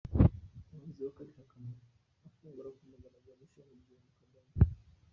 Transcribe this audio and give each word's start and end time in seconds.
Umuyobozi 0.73 1.01
w’akarere 1.05 1.33
ka 1.37 1.45
Kamonyi 1.49 1.85
afungura 2.27 2.69
ku 2.77 2.81
mugaragaro 2.91 3.41
ishami 3.47 3.75
rya 3.83 3.95
"Unguka 3.99 4.25
Bank". 4.33 4.57